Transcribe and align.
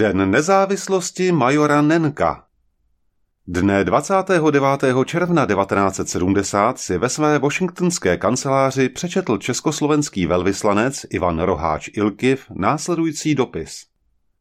Den 0.00 0.30
nezávislosti 0.30 1.32
majora 1.32 1.82
Nenka 1.82 2.44
Dne 3.46 3.84
29. 3.84 5.04
června 5.04 5.46
1970 5.46 6.78
si 6.78 6.98
ve 6.98 7.08
své 7.08 7.38
washingtonské 7.38 8.16
kanceláři 8.16 8.88
přečetl 8.88 9.38
československý 9.38 10.26
velvyslanec 10.26 11.06
Ivan 11.10 11.40
Roháč 11.40 11.88
Ilkiv 11.92 12.46
následující 12.50 13.34
dopis. 13.34 13.82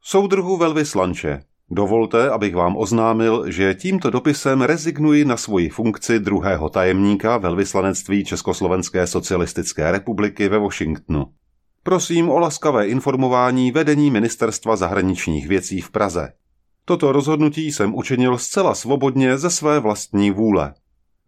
Soudruhu 0.02 0.58
velvyslanče, 0.58 1.40
dovolte, 1.72 2.30
abych 2.30 2.56
vám 2.56 2.78
oznámil, 2.78 3.52
že 3.52 3.76
tímto 3.76 4.10
dopisem 4.10 4.62
rezignuji 4.62 5.26
na 5.26 5.38
svoji 5.38 5.70
funkci 5.70 6.20
druhého 6.20 6.70
tajemníka 6.70 7.38
velvyslanectví 7.38 8.26
Československé 8.26 9.08
socialistické 9.08 9.92
republiky 9.92 10.50
ve 10.50 10.60
Washingtonu. 10.60 11.26
Prosím 11.90 12.30
o 12.30 12.40
laskavé 12.40 12.88
informování 12.88 13.72
vedení 13.72 14.12
Ministerstva 14.12 14.76
zahraničních 14.76 15.48
věcí 15.48 15.82
v 15.82 15.92
Praze. 15.92 16.32
Toto 16.86 17.12
rozhodnutí 17.12 17.72
jsem 17.72 17.96
učinil 17.96 18.38
zcela 18.38 18.76
svobodně 18.76 19.38
ze 19.38 19.50
své 19.50 19.80
vlastní 19.80 20.32
vůle. 20.32 20.74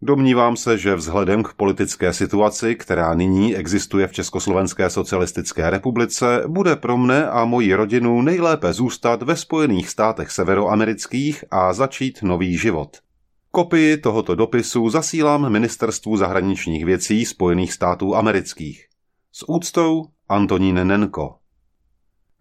Domnívám 0.02 0.56
se, 0.56 0.78
že 0.78 0.94
vzhledem 0.94 1.42
k 1.42 1.52
politické 1.52 2.12
situaci, 2.12 2.74
která 2.74 3.14
nyní 3.14 3.56
existuje 3.56 4.06
v 4.06 4.12
Československé 4.12 4.90
socialistické 4.90 5.70
republice, 5.70 6.42
bude 6.46 6.76
pro 6.76 6.96
mne 6.96 7.30
a 7.30 7.44
moji 7.44 7.74
rodinu 7.74 8.22
nejlépe 8.22 8.72
zůstat 8.72 9.22
ve 9.22 9.36
Spojených 9.36 9.88
státech 9.88 10.30
severoamerických 10.30 11.44
a 11.50 11.72
začít 11.72 12.22
nový 12.22 12.58
život. 12.58 12.96
Kopii 13.50 13.96
tohoto 13.96 14.34
dopisu 14.34 14.90
zasílám 14.90 15.52
Ministerstvu 15.52 16.16
zahraničních 16.16 16.84
věcí 16.84 17.24
Spojených 17.24 17.72
států 17.72 18.16
amerických. 18.16 18.86
S 19.32 19.48
úctou 19.48 20.04
Antonín 20.28 20.86
Nenko. 20.86 21.38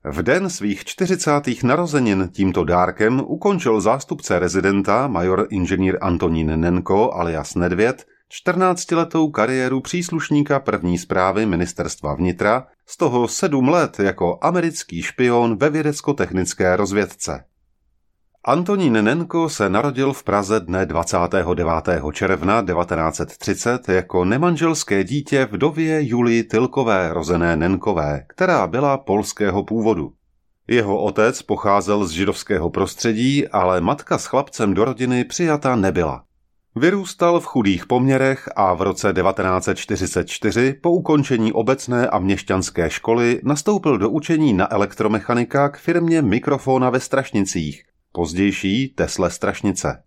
V 0.04 0.24
den 0.24 0.50
svých 0.50 0.86
40. 0.86 1.64
narozenin 1.64 2.30
tímto 2.34 2.64
dárkem 2.64 3.22
ukončil 3.26 3.82
zástupce 3.82 4.40
rezidenta 4.40 5.08
major 5.08 5.48
inženýr 5.50 5.98
Antonín 6.02 6.59
Nenko 6.59 7.14
alias 7.14 7.56
Nedvěd 7.56 8.06
14-letou 8.32 9.32
kariéru 9.32 9.82
příslušníka 9.82 10.59
první 10.59 10.98
zprávy 10.98 11.46
ministerstva 11.46 12.16
vnitra, 12.16 12.68
z 12.86 12.98
toho 12.98 13.28
sedm 13.28 13.70
let 13.70 14.00
jako 14.00 14.40
americký 14.42 15.02
špion 15.02 15.58
ve 15.58 15.70
vědecko-technické 15.70 16.76
rozvědce. 16.76 17.46
Antonín 18.45 19.03
Nenko 19.03 19.50
se 19.50 19.70
narodil 19.70 20.14
v 20.14 20.23
Praze 20.23 20.59
dne 20.59 20.86
29. 20.86 21.66
června 22.14 22.61
1930 22.61 23.89
jako 23.89 24.25
nemanželské 24.25 25.03
dítě 25.03 25.47
vdově 25.52 26.03
Julii 26.03 26.44
Tilkové 26.44 27.14
rozené 27.14 27.56
Nenkové, 27.56 28.25
která 28.28 28.67
byla 28.67 28.97
polského 28.97 29.64
původu. 29.64 30.12
Jeho 30.67 31.03
otec 31.03 31.42
pocházel 31.42 32.06
z 32.06 32.12
židovského 32.12 32.69
prostředí, 32.69 33.47
ale 33.47 33.81
matka 33.81 34.17
s 34.17 34.25
chlapcem 34.25 34.73
do 34.73 34.86
rodiny 34.86 35.23
přijata 35.23 35.75
nebyla. 35.75 36.23
Vyrůstal 36.75 37.39
v 37.39 37.45
chudých 37.45 37.86
poměrech 37.86 38.50
a 38.56 38.73
v 38.73 38.81
roce 38.81 39.14
1944 39.14 40.73
po 40.73 40.92
ukončení 40.92 41.53
obecné 41.53 42.08
a 42.08 42.19
měšťanské 42.19 42.89
školy 42.89 43.42
nastoupil 43.44 43.97
do 43.97 44.09
učení 44.09 44.53
na 44.53 44.73
elektromechanika 44.73 45.69
k 45.69 45.78
firmě 45.78 46.22
Mikrofona 46.22 46.89
ve 46.89 47.00
Strašnicích, 47.00 47.84
pozdější 48.12 48.88
Tesle 48.88 49.31
Strašnice. 49.31 50.04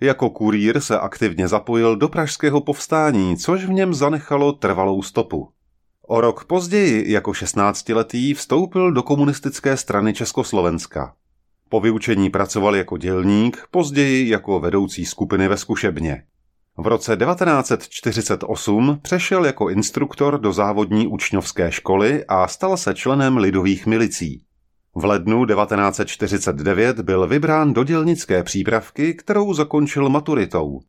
Jako 0.00 0.30
kurýr 0.30 0.80
se 0.80 0.98
aktivně 0.98 1.48
zapojil 1.48 1.96
do 1.96 2.08
pražského 2.08 2.60
povstání, 2.60 3.36
což 3.36 3.64
v 3.64 3.70
něm 3.70 3.94
zanechalo 3.94 4.52
trvalou 4.52 5.02
stopu. 5.02 5.48
O 6.06 6.20
rok 6.20 6.44
později 6.44 7.12
jako 7.12 7.30
16-letý 7.30 8.34
vstoupil 8.34 8.92
do 8.92 9.02
komunistické 9.02 9.76
strany 9.76 10.14
Československa. 10.14 11.14
Po 11.68 11.80
vyučení 11.80 12.30
pracoval 12.30 12.76
jako 12.76 12.96
dělník, 12.96 13.66
později 13.70 14.28
jako 14.28 14.60
vedoucí 14.60 15.04
skupiny 15.04 15.48
ve 15.48 15.56
zkušebně. 15.56 16.22
V 16.78 16.86
roce 16.86 17.16
1948 17.16 18.98
přešel 19.02 19.46
jako 19.46 19.68
instruktor 19.68 20.40
do 20.40 20.52
závodní 20.52 21.06
učňovské 21.06 21.72
školy 21.72 22.24
a 22.28 22.48
stal 22.48 22.76
se 22.76 22.94
členem 22.94 23.36
lidových 23.36 23.86
milicí. 23.86 24.44
V 24.94 25.04
lednu 25.04 25.46
1949 25.46 27.00
byl 27.00 27.26
vybrán 27.26 27.72
do 27.72 27.84
dělnické 27.84 28.42
přípravky, 28.42 29.14
kterou 29.14 29.54
zakončil 29.54 30.08
maturitou. 30.08 30.80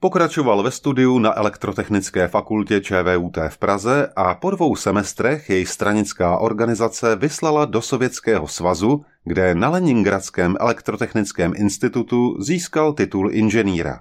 Pokračoval 0.00 0.62
ve 0.62 0.70
studiu 0.70 1.18
na 1.18 1.38
elektrotechnické 1.38 2.28
fakultě 2.28 2.80
ČVUT 2.80 3.36
v 3.48 3.58
Praze 3.58 4.08
a 4.16 4.34
po 4.34 4.50
dvou 4.50 4.76
semestrech 4.76 5.50
jej 5.50 5.66
stranická 5.66 6.38
organizace 6.38 7.16
vyslala 7.16 7.64
do 7.64 7.82
Sovětského 7.82 8.48
svazu, 8.48 9.04
kde 9.24 9.54
na 9.54 9.68
Leningradském 9.68 10.56
elektrotechnickém 10.60 11.52
institutu 11.56 12.42
získal 12.42 12.92
titul 12.92 13.30
inženýra. 13.32 14.00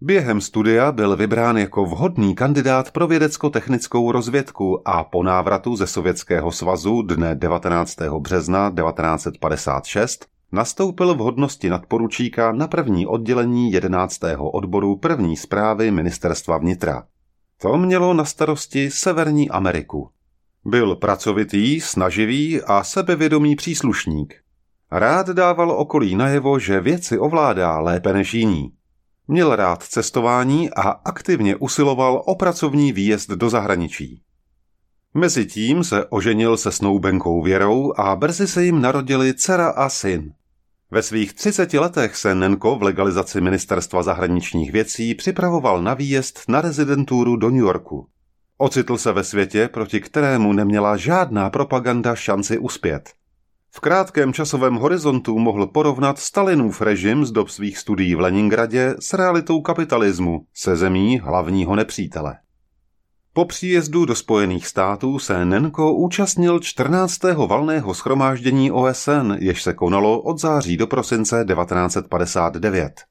Během 0.00 0.40
studia 0.40 0.92
byl 0.92 1.16
vybrán 1.16 1.56
jako 1.56 1.84
vhodný 1.84 2.34
kandidát 2.34 2.90
pro 2.90 3.06
vědecko-technickou 3.06 4.12
rozvědku 4.12 4.88
a 4.88 5.04
po 5.04 5.22
návratu 5.22 5.76
ze 5.76 5.86
Sovětského 5.86 6.52
svazu 6.52 7.02
dne 7.02 7.34
19. 7.34 7.96
března 8.18 8.70
1956 8.70 10.26
nastoupil 10.52 11.14
v 11.14 11.18
hodnosti 11.18 11.70
nadporučíka 11.70 12.52
na 12.52 12.66
první 12.66 13.06
oddělení 13.06 13.72
11. 13.72 14.20
odboru 14.38 14.96
první 14.96 15.36
zprávy 15.36 15.90
ministerstva 15.90 16.58
vnitra. 16.58 17.06
To 17.62 17.78
mělo 17.78 18.14
na 18.14 18.24
starosti 18.24 18.90
Severní 18.90 19.50
Ameriku. 19.50 20.10
Byl 20.64 20.96
pracovitý, 20.96 21.80
snaživý 21.80 22.62
a 22.62 22.84
sebevědomý 22.84 23.56
příslušník. 23.56 24.34
Rád 24.90 25.28
dával 25.28 25.70
okolí 25.70 26.16
najevo, 26.16 26.58
že 26.58 26.80
věci 26.80 27.18
ovládá 27.18 27.80
lépe 27.80 28.12
než 28.12 28.34
jiní. 28.34 28.77
Měl 29.28 29.56
rád 29.56 29.82
cestování 29.82 30.70
a 30.70 30.82
aktivně 30.82 31.56
usiloval 31.56 32.22
o 32.26 32.34
pracovní 32.34 32.92
výjezd 32.92 33.30
do 33.30 33.50
zahraničí. 33.50 34.22
Mezitím 35.14 35.84
se 35.84 36.06
oženil 36.06 36.56
se 36.56 36.72
snoubenkou 36.72 37.42
Věrou 37.42 37.92
a 37.96 38.16
brzy 38.16 38.46
se 38.46 38.64
jim 38.64 38.80
narodili 38.80 39.34
dcera 39.34 39.68
a 39.68 39.88
syn. 39.88 40.32
Ve 40.90 41.02
svých 41.02 41.32
30 41.34 41.74
letech 41.74 42.16
se 42.16 42.34
Nenko 42.34 42.76
v 42.76 42.82
legalizaci 42.82 43.40
ministerstva 43.40 44.02
zahraničních 44.02 44.72
věcí 44.72 45.14
připravoval 45.14 45.82
na 45.82 45.94
výjezd 45.94 46.40
na 46.48 46.60
rezidenturu 46.60 47.36
do 47.36 47.50
New 47.50 47.60
Yorku. 47.60 48.06
Ocitl 48.58 48.98
se 48.98 49.12
ve 49.12 49.24
světě, 49.24 49.68
proti 49.68 50.00
kterému 50.00 50.52
neměla 50.52 50.96
žádná 50.96 51.50
propaganda 51.50 52.14
šanci 52.14 52.58
uspět. 52.58 53.17
V 53.70 53.80
krátkém 53.80 54.32
časovém 54.32 54.74
horizontu 54.74 55.38
mohl 55.38 55.66
porovnat 55.66 56.18
Stalinův 56.18 56.80
režim 56.80 57.24
z 57.24 57.32
dob 57.32 57.48
svých 57.48 57.78
studií 57.78 58.14
v 58.14 58.20
Leningradě 58.20 58.94
s 59.00 59.14
realitou 59.14 59.60
kapitalismu, 59.60 60.44
se 60.54 60.76
zemí 60.76 61.18
hlavního 61.18 61.76
nepřítele. 61.76 62.36
Po 63.32 63.44
příjezdu 63.44 64.04
do 64.04 64.14
Spojených 64.14 64.66
států 64.66 65.18
se 65.18 65.44
Nenko 65.44 65.94
účastnil 65.94 66.60
14. 66.60 67.22
valného 67.46 67.94
schromáždění 67.94 68.70
OSN, 68.70 69.32
jež 69.38 69.62
se 69.62 69.74
konalo 69.74 70.20
od 70.20 70.40
září 70.40 70.76
do 70.76 70.86
prosince 70.86 71.44
1959. 71.48 73.07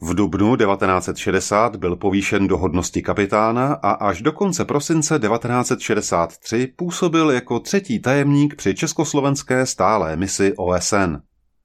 V 0.00 0.14
dubnu 0.14 0.56
1960 0.56 1.76
byl 1.76 1.96
povýšen 1.96 2.46
do 2.46 2.58
hodnosti 2.58 3.02
kapitána 3.02 3.74
a 3.74 3.90
až 3.90 4.22
do 4.22 4.32
konce 4.32 4.64
prosince 4.64 5.18
1963 5.18 6.66
působil 6.76 7.30
jako 7.30 7.60
třetí 7.60 8.00
tajemník 8.00 8.54
při 8.54 8.74
československé 8.74 9.66
stálé 9.66 10.16
misi 10.16 10.52
OSN. 10.56 11.16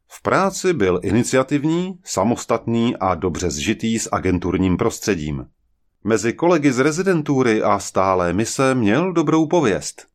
V 0.08 0.22
práci 0.22 0.74
byl 0.74 1.00
iniciativní, 1.04 2.00
samostatný 2.04 2.98
a 2.98 3.16
dobře 3.16 3.52
zžitý 3.52 4.00
s 4.00 4.10
agenturním 4.12 4.78
prostředím. 4.78 5.46
Mezi 6.04 6.34
kolegy 6.34 6.72
z 6.72 6.80
rezidentury 6.80 7.64
a 7.64 7.80
stálé 7.80 8.34
mise 8.34 8.76
měl 8.76 9.14
dobrou 9.14 9.48
pověst. 9.48 10.11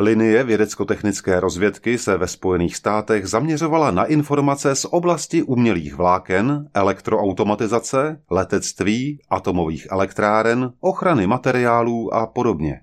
Linie 0.00 0.44
vědecko-technické 0.44 1.40
rozvědky 1.40 1.98
se 1.98 2.16
ve 2.16 2.26
Spojených 2.26 2.76
státech 2.76 3.26
zaměřovala 3.26 3.90
na 3.90 4.04
informace 4.04 4.74
z 4.74 4.84
oblasti 4.84 5.42
umělých 5.42 5.94
vláken, 5.94 6.68
elektroautomatizace, 6.74 8.20
letectví, 8.30 9.20
atomových 9.30 9.86
elektráren, 9.90 10.72
ochrany 10.80 11.26
materiálů 11.26 12.14
a 12.14 12.26
podobně. 12.26 12.80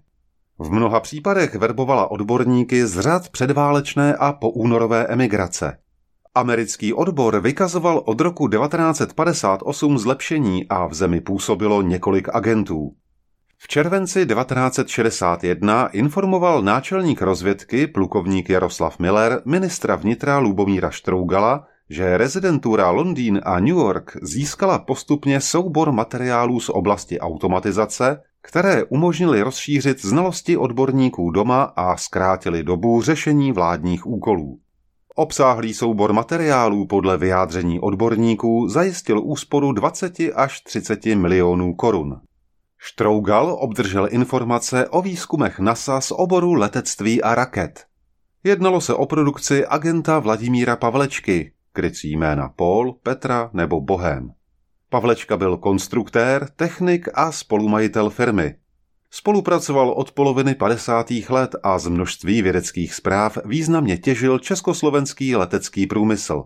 V 0.59 0.71
mnoha 0.71 0.99
případech 0.99 1.55
verbovala 1.55 2.11
odborníky 2.11 2.87
z 2.87 2.99
řad 2.99 3.29
předválečné 3.29 4.15
a 4.15 4.33
poúnorové 4.33 5.07
emigrace. 5.07 5.77
Americký 6.35 6.93
odbor 6.93 7.39
vykazoval 7.39 8.01
od 8.05 8.21
roku 8.21 8.47
1958 8.47 9.97
zlepšení 9.97 10.67
a 10.69 10.87
v 10.87 10.93
zemi 10.93 11.21
působilo 11.21 11.81
několik 11.81 12.29
agentů. 12.33 12.95
V 13.57 13.67
červenci 13.67 14.25
1961 14.25 15.87
informoval 15.87 16.61
náčelník 16.61 17.21
rozvědky 17.21 17.87
plukovník 17.87 18.49
Jaroslav 18.49 18.99
Miller 18.99 19.41
ministra 19.45 19.95
vnitra 19.95 20.37
Lubomíra 20.37 20.91
Štrougala, 20.91 21.67
že 21.89 22.17
rezidentura 22.17 22.89
Londýn 22.89 23.41
a 23.43 23.59
New 23.59 23.77
York 23.77 24.17
získala 24.21 24.79
postupně 24.79 25.41
soubor 25.41 25.91
materiálů 25.91 26.59
z 26.59 26.69
oblasti 26.69 27.19
automatizace, 27.19 28.21
které 28.41 28.83
umožnily 28.83 29.41
rozšířit 29.41 30.01
znalosti 30.01 30.57
odborníků 30.57 31.31
doma 31.31 31.63
a 31.63 31.97
zkrátili 31.97 32.63
dobu 32.63 33.01
řešení 33.01 33.51
vládních 33.51 34.07
úkolů. 34.07 34.59
Obsáhlý 35.15 35.73
soubor 35.73 36.13
materiálů 36.13 36.87
podle 36.87 37.17
vyjádření 37.17 37.79
odborníků 37.79 38.67
zajistil 38.69 39.21
úsporu 39.23 39.71
20 39.71 40.13
až 40.35 40.61
30 40.61 41.05
milionů 41.05 41.73
korun. 41.73 42.21
Štrougal 42.87 43.57
obdržel 43.59 44.07
informace 44.11 44.89
o 44.89 45.01
výzkumech 45.01 45.59
NASA 45.59 46.01
z 46.01 46.11
oboru 46.11 46.53
letectví 46.53 47.21
a 47.21 47.35
raket. 47.35 47.85
Jednalo 48.43 48.81
se 48.81 48.93
o 48.93 49.05
produkci 49.05 49.65
agenta 49.65 50.19
Vladimíra 50.19 50.75
Pavlečky, 50.75 51.51
krycí 51.73 52.11
jména 52.11 52.49
Paul, 52.49 52.93
Petra 53.03 53.49
nebo 53.53 53.81
Bohem. 53.81 54.31
Pavlečka 54.89 55.37
byl 55.37 55.57
konstruktér, 55.57 56.49
technik 56.55 57.07
a 57.13 57.31
spolumajitel 57.31 58.09
firmy. 58.09 58.55
Spolupracoval 59.11 59.89
od 59.89 60.11
poloviny 60.11 60.55
50. 60.55 61.11
let 61.29 61.55
a 61.63 61.79
z 61.79 61.87
množství 61.87 62.41
vědeckých 62.41 62.93
zpráv 62.93 63.37
významně 63.45 63.97
těžil 63.97 64.39
československý 64.39 65.35
letecký 65.35 65.87
průmysl. 65.87 66.43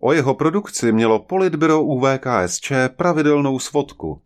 O 0.00 0.12
jeho 0.12 0.34
produkci 0.34 0.92
mělo 0.92 1.18
politbyro 1.18 1.82
UVKSČ 1.82 2.72
pravidelnou 2.96 3.58
svodku. 3.58 4.22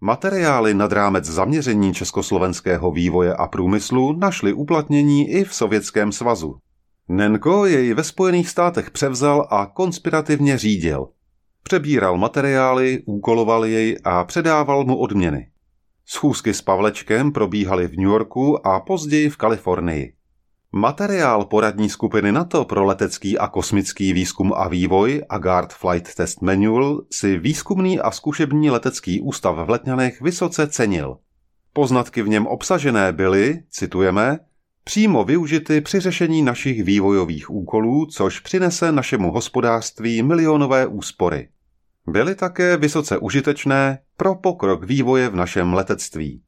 Materiály 0.00 0.74
nad 0.74 0.92
rámec 0.92 1.24
zaměření 1.24 1.94
československého 1.94 2.90
vývoje 2.90 3.34
a 3.34 3.46
průmyslu 3.46 4.12
našly 4.12 4.52
uplatnění 4.52 5.30
i 5.30 5.44
v 5.44 5.54
Sovětském 5.54 6.12
svazu. 6.12 6.56
Nenko 7.08 7.66
jej 7.66 7.94
ve 7.94 8.04
Spojených 8.04 8.48
státech 8.48 8.90
převzal 8.90 9.48
a 9.50 9.66
konspirativně 9.66 10.58
řídil. 10.58 11.08
Přebíral 11.62 12.18
materiály, 12.18 13.02
úkoloval 13.06 13.64
jej 13.64 13.96
a 14.04 14.24
předával 14.24 14.84
mu 14.84 14.96
odměny. 14.96 15.50
Schůzky 16.06 16.54
s 16.54 16.62
Pavlečkem 16.62 17.32
probíhaly 17.32 17.88
v 17.88 17.96
New 17.96 18.06
Yorku 18.06 18.66
a 18.66 18.80
později 18.80 19.30
v 19.30 19.36
Kalifornii. 19.36 20.15
Materiál 20.76 21.44
poradní 21.44 21.88
skupiny 21.88 22.32
NATO 22.32 22.64
pro 22.64 22.84
letecký 22.84 23.38
a 23.38 23.48
kosmický 23.48 24.12
výzkum 24.12 24.52
a 24.56 24.68
vývoj 24.68 25.22
Agard 25.28 25.72
Flight 25.72 26.14
Test 26.14 26.42
Manual 26.42 27.02
si 27.12 27.38
výzkumný 27.38 28.00
a 28.00 28.10
zkušební 28.10 28.70
letecký 28.70 29.20
ústav 29.20 29.56
v 29.56 29.70
Letňanech 29.70 30.20
vysoce 30.20 30.66
cenil. 30.66 31.16
Poznatky 31.72 32.22
v 32.22 32.28
něm 32.28 32.46
obsažené 32.46 33.12
byly, 33.12 33.62
citujeme, 33.70 34.38
přímo 34.84 35.24
využity 35.24 35.80
při 35.80 36.00
řešení 36.00 36.42
našich 36.42 36.84
vývojových 36.84 37.50
úkolů, 37.50 38.06
což 38.06 38.40
přinese 38.40 38.92
našemu 38.92 39.32
hospodářství 39.32 40.22
milionové 40.22 40.86
úspory. 40.86 41.48
Byly 42.06 42.34
také 42.34 42.76
vysoce 42.76 43.18
užitečné 43.18 43.98
pro 44.16 44.34
pokrok 44.34 44.84
vývoje 44.84 45.28
v 45.28 45.36
našem 45.36 45.74
letectví. 45.74 46.42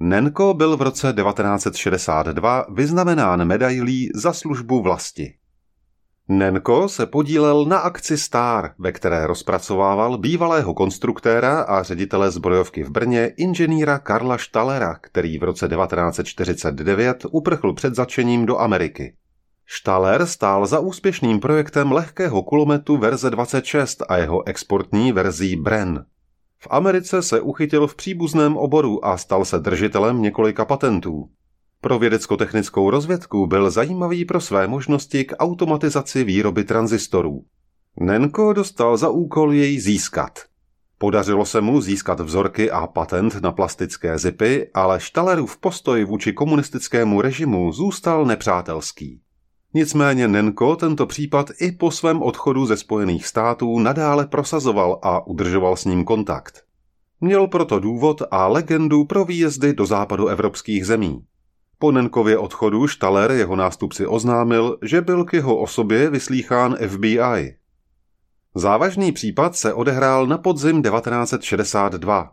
Nenko 0.00 0.54
byl 0.54 0.76
v 0.76 0.82
roce 0.82 1.12
1962 1.12 2.66
vyznamenán 2.74 3.44
medailí 3.44 4.10
za 4.14 4.32
službu 4.32 4.82
vlasti. 4.82 5.34
Nenko 6.28 6.88
se 6.88 7.06
podílel 7.06 7.64
na 7.64 7.78
akci 7.78 8.18
Star, 8.18 8.70
ve 8.78 8.92
které 8.92 9.26
rozpracovával 9.26 10.18
bývalého 10.18 10.74
konstruktéra 10.74 11.60
a 11.60 11.82
ředitele 11.82 12.30
zbrojovky 12.30 12.82
v 12.82 12.90
Brně 12.90 13.32
inženýra 13.36 13.98
Karla 13.98 14.38
Štalera, 14.38 14.94
který 14.94 15.38
v 15.38 15.42
roce 15.42 15.68
1949 15.68 17.26
uprchl 17.30 17.72
před 17.72 17.94
začením 17.94 18.46
do 18.46 18.58
Ameriky. 18.58 19.16
Štaler 19.66 20.26
stál 20.26 20.66
za 20.66 20.78
úspěšným 20.78 21.40
projektem 21.40 21.92
lehkého 21.92 22.42
kulometu 22.42 22.96
verze 22.96 23.30
26 23.30 24.02
a 24.08 24.16
jeho 24.16 24.48
exportní 24.48 25.12
verzí 25.12 25.56
Bren. 25.56 26.04
V 26.60 26.66
Americe 26.70 27.22
se 27.22 27.40
uchytil 27.40 27.86
v 27.86 27.94
příbuzném 27.94 28.56
oboru 28.56 29.04
a 29.04 29.16
stal 29.16 29.44
se 29.44 29.58
držitelem 29.58 30.22
několika 30.22 30.64
patentů. 30.64 31.28
Pro 31.80 31.98
vědecko-technickou 31.98 32.90
rozvědku 32.90 33.46
byl 33.46 33.70
zajímavý 33.70 34.24
pro 34.24 34.40
své 34.40 34.68
možnosti 34.68 35.24
k 35.24 35.36
automatizaci 35.38 36.24
výroby 36.24 36.64
tranzistorů. 36.64 37.44
Nenko 38.00 38.52
dostal 38.52 38.96
za 38.96 39.08
úkol 39.08 39.52
jej 39.52 39.80
získat. 39.80 40.38
Podařilo 40.98 41.44
se 41.44 41.60
mu 41.60 41.80
získat 41.80 42.20
vzorky 42.20 42.70
a 42.70 42.86
patent 42.86 43.42
na 43.42 43.52
plastické 43.52 44.18
zipy, 44.18 44.70
ale 44.74 45.00
Štalerův 45.00 45.56
postoj 45.56 46.04
vůči 46.04 46.32
komunistickému 46.32 47.20
režimu 47.20 47.72
zůstal 47.72 48.24
nepřátelský. 48.24 49.20
Nicméně 49.74 50.28
Nenko 50.28 50.76
tento 50.76 51.06
případ 51.06 51.50
i 51.60 51.72
po 51.72 51.90
svém 51.90 52.22
odchodu 52.22 52.66
ze 52.66 52.76
Spojených 52.76 53.26
států 53.26 53.78
nadále 53.78 54.26
prosazoval 54.26 54.98
a 55.02 55.26
udržoval 55.26 55.76
s 55.76 55.84
ním 55.84 56.04
kontakt. 56.04 56.64
Měl 57.20 57.46
proto 57.46 57.80
důvod 57.80 58.22
a 58.30 58.46
legendu 58.46 59.04
pro 59.04 59.24
výjezdy 59.24 59.72
do 59.72 59.86
západu 59.86 60.26
evropských 60.26 60.86
zemí. 60.86 61.24
Po 61.78 61.92
Nenkově 61.92 62.38
odchodu 62.38 62.86
Štaler 62.86 63.30
jeho 63.30 63.56
nástupci 63.56 64.06
oznámil, 64.06 64.78
že 64.82 65.00
byl 65.00 65.24
k 65.24 65.32
jeho 65.32 65.56
osobě 65.56 66.10
vyslýchán 66.10 66.76
FBI. 66.88 67.56
Závažný 68.54 69.12
případ 69.12 69.56
se 69.56 69.74
odehrál 69.74 70.26
na 70.26 70.38
podzim 70.38 70.82
1962. 70.82 72.32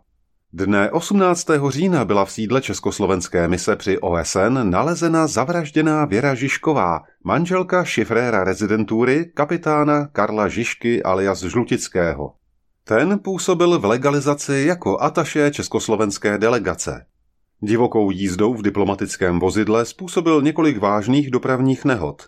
Dne 0.52 0.90
18. 0.90 1.46
října 1.68 2.04
byla 2.04 2.24
v 2.24 2.32
sídle 2.32 2.62
Československé 2.62 3.48
mise 3.48 3.76
při 3.76 3.98
OSN 3.98 4.70
nalezena 4.70 5.26
zavražděná 5.26 6.04
Věra 6.04 6.34
Žižková, 6.34 7.02
manželka 7.24 7.84
šifréra 7.84 8.44
rezidentury 8.44 9.24
kapitána 9.34 10.06
Karla 10.06 10.48
Žižky 10.48 11.02
alias 11.02 11.42
Žlutického. 11.42 12.32
Ten 12.84 13.18
působil 13.18 13.78
v 13.78 13.84
legalizaci 13.84 14.64
jako 14.66 15.00
ataše 15.00 15.50
československé 15.50 16.38
delegace. 16.38 17.06
Divokou 17.60 18.10
jízdou 18.10 18.54
v 18.54 18.62
diplomatickém 18.62 19.40
vozidle 19.40 19.84
způsobil 19.84 20.42
několik 20.42 20.78
vážných 20.78 21.30
dopravních 21.30 21.84
nehod. 21.84 22.22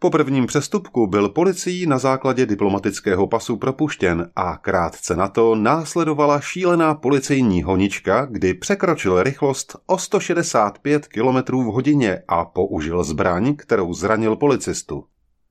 Po 0.00 0.10
prvním 0.10 0.46
přestupku 0.46 1.06
byl 1.06 1.28
policií 1.28 1.86
na 1.86 1.98
základě 1.98 2.46
diplomatického 2.46 3.26
pasu 3.26 3.56
propuštěn 3.56 4.30
a 4.36 4.56
krátce 4.56 5.16
na 5.16 5.28
to 5.28 5.54
následovala 5.54 6.40
šílená 6.40 6.94
policejní 6.94 7.62
honička, 7.62 8.26
kdy 8.30 8.54
překročil 8.54 9.22
rychlost 9.22 9.76
o 9.86 9.98
165 9.98 11.06
km 11.06 11.56
v 11.56 11.64
hodině 11.64 12.22
a 12.28 12.44
použil 12.44 13.04
zbraň, 13.04 13.56
kterou 13.56 13.94
zranil 13.94 14.36
policistu. 14.36 15.04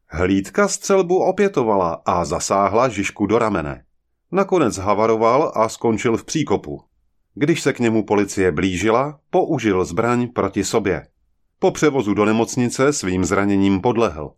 Hlídka 0.10 0.68
střelbu 0.68 1.24
opětovala 1.24 2.02
a 2.06 2.26
zasáhla 2.26 2.90
Žižku 2.90 3.26
do 3.26 3.40
ramene. 3.40 3.84
Nakonec 4.32 4.78
havaroval 4.78 5.52
a 5.56 5.70
skončil 5.70 6.18
v 6.18 6.24
příkopu. 6.24 6.82
Když 7.36 7.62
se 7.62 7.74
k 7.74 7.80
němu 7.80 8.06
policie 8.06 8.52
blížila, 8.52 9.20
použil 9.30 9.86
zbraň 9.86 10.28
proti 10.28 10.64
sobě. 10.64 11.08
Po 11.60 11.72
převozu 11.72 12.14
do 12.14 12.26
nemocnice 12.26 12.94
svým 12.94 13.26
zraněním 13.26 13.82
podlehl. 13.82 14.32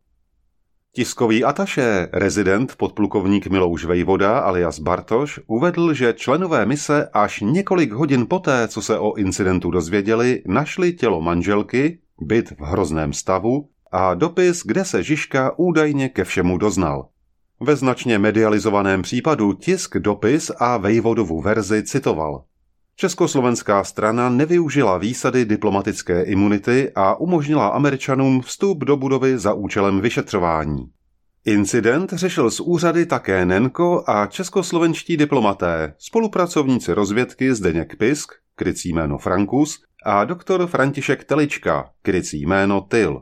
Tiskový 0.95 1.43
ataše, 1.43 2.07
rezident 2.13 2.75
podplukovník 2.75 3.47
Milouš 3.47 3.85
Vejvoda 3.85 4.39
alias 4.39 4.79
Bartoš, 4.79 5.39
uvedl, 5.47 5.93
že 5.93 6.13
členové 6.13 6.65
mise 6.65 7.09
až 7.13 7.41
několik 7.41 7.91
hodin 7.91 8.25
poté, 8.25 8.67
co 8.67 8.81
se 8.81 8.99
o 8.99 9.15
incidentu 9.15 9.71
dozvěděli, 9.71 10.43
našli 10.45 10.93
tělo 10.93 11.21
manželky, 11.21 11.99
byt 12.21 12.51
v 12.51 12.61
hrozném 12.61 13.13
stavu 13.13 13.69
a 13.91 14.13
dopis, 14.13 14.61
kde 14.65 14.85
se 14.85 15.03
Žižka 15.03 15.51
údajně 15.57 16.09
ke 16.09 16.23
všemu 16.23 16.57
doznal. 16.57 17.07
Ve 17.59 17.75
značně 17.75 18.19
medializovaném 18.19 19.01
případu 19.01 19.53
tisk 19.53 19.97
dopis 19.97 20.51
a 20.59 20.77
Vejvodovu 20.77 21.41
verzi 21.41 21.83
citoval. 21.83 22.43
Československá 22.99 23.83
strana 23.83 24.29
nevyužila 24.29 24.97
výsady 24.97 25.45
diplomatické 25.45 26.23
imunity 26.23 26.91
a 26.95 27.15
umožnila 27.15 27.67
Američanům 27.67 28.41
vstup 28.41 28.83
do 28.83 28.97
budovy 28.97 29.37
za 29.37 29.53
účelem 29.53 30.01
vyšetřování. 30.01 30.89
Incident 31.45 32.13
řešil 32.13 32.51
z 32.51 32.59
úřady 32.59 33.05
také 33.05 33.45
Nenko 33.45 34.03
a 34.07 34.25
českoslovenští 34.25 35.17
diplomaté, 35.17 35.93
spolupracovníci 35.97 36.93
rozvědky 36.93 37.53
Zdeněk 37.53 37.95
Pisk, 37.95 38.31
krycí 38.55 38.93
jméno 38.93 39.17
Frankus, 39.17 39.79
a 40.05 40.25
doktor 40.25 40.67
František 40.67 41.23
Telička, 41.23 41.89
krycí 42.01 42.41
jméno 42.41 42.81
Tyl. 42.81 43.21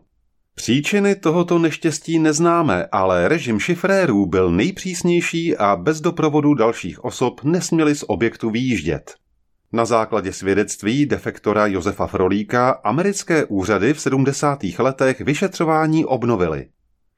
Příčiny 0.55 1.15
tohoto 1.15 1.59
neštěstí 1.59 2.19
neznáme, 2.19 2.85
ale 2.91 3.27
režim 3.27 3.59
šifrérů 3.59 4.25
byl 4.25 4.51
nejpřísnější 4.51 5.57
a 5.57 5.75
bez 5.75 6.01
doprovodu 6.01 6.53
dalších 6.53 7.03
osob 7.05 7.43
nesměli 7.43 7.95
z 7.95 8.03
objektu 8.07 8.49
výjíždět. 8.49 9.26
Na 9.73 9.85
základě 9.85 10.33
svědectví 10.33 11.05
defektora 11.05 11.67
Josefa 11.67 12.07
Frolíka 12.07 12.69
americké 12.69 13.45
úřady 13.45 13.93
v 13.93 14.01
70. 14.01 14.59
letech 14.79 15.21
vyšetřování 15.21 16.05
obnovily. 16.05 16.67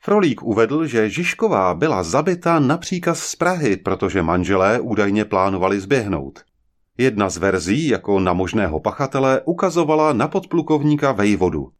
Frolík 0.01 0.43
uvedl, 0.43 0.85
že 0.85 1.09
Žižková 1.09 1.73
byla 1.73 2.03
zabita 2.03 2.59
na 2.59 2.77
příkaz 2.77 3.19
z 3.19 3.35
Prahy, 3.35 3.77
protože 3.77 4.21
manželé 4.21 4.79
údajně 4.79 5.25
plánovali 5.25 5.79
zběhnout. 5.79 6.39
Jedna 6.97 7.29
z 7.29 7.37
verzí, 7.37 7.87
jako 7.87 8.19
na 8.19 8.33
možného 8.33 8.79
pachatele, 8.79 9.41
ukazovala 9.45 10.13
na 10.13 10.27
podplukovníka 10.27 11.11
Vejvodu. 11.11 11.71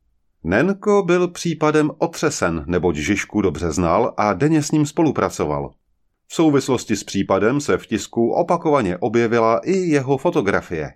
Nenko 0.43 1.03
byl 1.03 1.27
případem 1.27 1.91
otřesen, 1.97 2.63
neboť 2.67 2.95
Žižku 2.95 3.41
dobře 3.41 3.71
znal 3.71 4.13
a 4.17 4.33
denně 4.33 4.63
s 4.63 4.71
ním 4.71 4.85
spolupracoval. 4.85 5.71
V 6.31 6.35
souvislosti 6.35 6.95
s 6.95 7.03
případem 7.03 7.61
se 7.61 7.77
v 7.77 7.85
tisku 7.85 8.31
opakovaně 8.31 8.97
objevila 8.97 9.59
i 9.63 9.77
jeho 9.77 10.17
fotografie. 10.17 10.93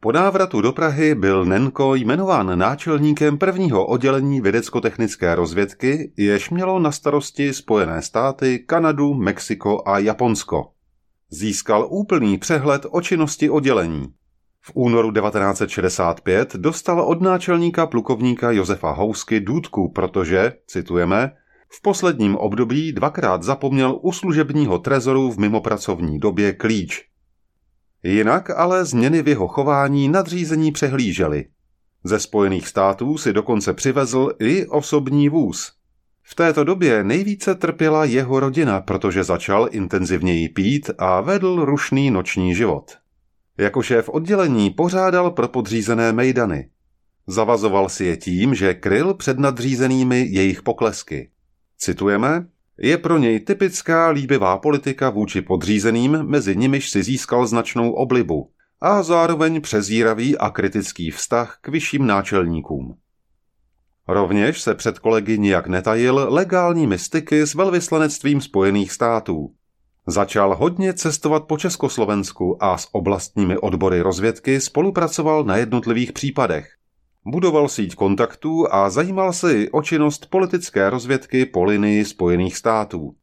Po 0.00 0.12
návratu 0.12 0.60
do 0.60 0.72
Prahy 0.72 1.14
byl 1.14 1.44
Nenko 1.44 1.94
jmenován 1.94 2.58
náčelníkem 2.58 3.38
prvního 3.38 3.86
oddělení 3.86 4.40
vědecko-technické 4.40 5.34
rozvědky, 5.34 6.12
jež 6.16 6.50
mělo 6.50 6.78
na 6.78 6.92
starosti 6.92 7.52
Spojené 7.52 8.02
státy, 8.02 8.58
Kanadu, 8.58 9.14
Mexiko 9.14 9.82
a 9.86 9.98
Japonsko. 9.98 10.70
Získal 11.30 11.86
úplný 11.90 12.38
přehled 12.38 12.86
o 12.90 13.00
činnosti 13.00 13.50
oddělení. 13.50 14.06
V 14.60 14.72
únoru 14.74 15.12
1965 15.12 16.54
dostal 16.56 17.00
od 17.00 17.20
náčelníka 17.20 17.86
plukovníka 17.86 18.50
Josefa 18.50 18.90
Housky 18.90 19.40
důdku, 19.40 19.92
protože, 19.92 20.52
citujeme, 20.66 21.32
v 21.76 21.82
posledním 21.82 22.36
období 22.36 22.92
dvakrát 22.92 23.42
zapomněl 23.42 23.98
u 24.02 24.12
služebního 24.12 24.78
trezoru 24.78 25.30
v 25.30 25.38
mimopracovní 25.38 26.18
době 26.18 26.52
klíč. 26.52 27.04
Jinak 28.02 28.50
ale 28.50 28.84
změny 28.84 29.22
v 29.22 29.28
jeho 29.28 29.48
chování 29.48 30.08
nadřízení 30.08 30.72
přehlíželi. 30.72 31.44
Ze 32.04 32.20
Spojených 32.20 32.68
států 32.68 33.18
si 33.18 33.32
dokonce 33.32 33.74
přivezl 33.74 34.32
i 34.40 34.66
osobní 34.66 35.28
vůz. 35.28 35.72
V 36.22 36.34
této 36.34 36.64
době 36.64 37.04
nejvíce 37.04 37.54
trpěla 37.54 38.04
jeho 38.04 38.40
rodina, 38.40 38.80
protože 38.80 39.24
začal 39.24 39.68
intenzivněji 39.70 40.48
pít 40.48 40.90
a 40.98 41.20
vedl 41.20 41.64
rušný 41.64 42.10
noční 42.10 42.54
život. 42.54 42.92
Jako 43.58 43.82
šéf 43.82 44.08
oddělení 44.08 44.70
pořádal 44.70 45.30
pro 45.30 45.48
podřízené 45.48 46.12
mejdany. 46.12 46.70
Zavazoval 47.26 47.88
si 47.88 48.04
je 48.04 48.16
tím, 48.16 48.54
že 48.54 48.74
kryl 48.74 49.14
před 49.14 49.38
nadřízenými 49.38 50.26
jejich 50.30 50.62
poklesky. 50.62 51.30
Citujeme, 51.78 52.46
je 52.78 52.98
pro 52.98 53.18
něj 53.18 53.40
typická 53.40 54.08
líbivá 54.08 54.58
politika 54.58 55.10
vůči 55.10 55.42
podřízeným, 55.42 56.22
mezi 56.22 56.56
nimiž 56.56 56.90
si 56.90 57.02
získal 57.02 57.46
značnou 57.46 57.92
oblibu 57.92 58.50
a 58.80 59.02
zároveň 59.02 59.60
přezíravý 59.60 60.38
a 60.38 60.50
kritický 60.50 61.10
vztah 61.10 61.58
k 61.60 61.68
vyšším 61.68 62.06
náčelníkům. 62.06 62.96
Rovněž 64.08 64.60
se 64.60 64.74
před 64.74 64.98
kolegy 64.98 65.38
nijak 65.38 65.66
netajil 65.66 66.26
legálními 66.28 66.98
styky 66.98 67.46
s 67.46 67.54
velvyslanectvím 67.54 68.40
Spojených 68.40 68.92
států. 68.92 69.54
Začal 70.06 70.56
hodně 70.56 70.94
cestovat 70.94 71.44
po 71.44 71.58
Československu 71.58 72.64
a 72.64 72.78
s 72.78 72.88
oblastními 72.92 73.58
odbory 73.58 74.00
rozvědky 74.00 74.60
spolupracoval 74.60 75.44
na 75.44 75.56
jednotlivých 75.56 76.12
případech. 76.12 76.68
Budoval 77.28 77.68
síť 77.68 77.94
kontaktů 77.94 78.74
a 78.74 78.90
zajímal 78.90 79.32
se 79.32 79.58
i 79.58 79.70
o 79.70 79.82
činnost 79.82 80.26
politické 80.30 80.90
rozvědky 80.90 81.46
po 81.46 81.64
linii 81.64 82.04
Spojených 82.04 82.56
států. 82.56 83.14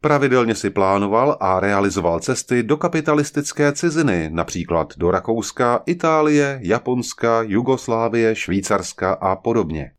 Pravidelně 0.00 0.54
si 0.54 0.70
plánoval 0.70 1.36
a 1.40 1.60
realizoval 1.60 2.20
cesty 2.20 2.62
do 2.62 2.76
kapitalistické 2.76 3.72
ciziny, 3.72 4.30
například 4.32 4.94
do 4.96 5.10
Rakouska, 5.10 5.82
Itálie, 5.86 6.60
Japonska, 6.62 7.42
Jugoslávie, 7.42 8.34
Švýcarska 8.34 9.12
a 9.12 9.36
podobně. 9.36 9.92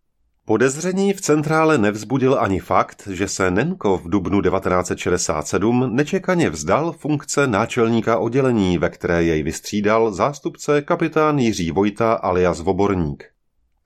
Podezření 0.46 1.14
v 1.14 1.22
centrále 1.22 1.78
nevzbudil 1.78 2.38
ani 2.40 2.60
fakt, 2.60 3.08
že 3.12 3.28
se 3.28 3.52
Nenko 3.52 3.98
v 3.98 4.10
dubnu 4.10 4.42
1967 4.42 5.96
nečekaně 5.96 6.50
vzdal 6.50 6.92
funkce 6.92 7.48
náčelníka 7.48 8.18
oddělení, 8.18 8.78
ve 8.78 8.90
které 8.90 9.24
jej 9.24 9.44
vystřídal 9.44 10.12
zástupce 10.12 10.82
kapitán 10.82 11.40
Jiří 11.40 11.72
Vojta 11.72 12.14
alias 12.14 12.60
Voborník. 12.60 13.39